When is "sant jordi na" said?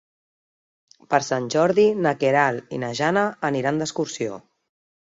1.27-2.15